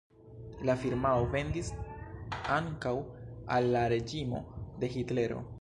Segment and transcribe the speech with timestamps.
[0.69, 1.69] La firmao vendis
[2.57, 2.97] ankaŭ
[3.59, 4.45] al la reĝimo
[4.83, 5.49] de Hitlero.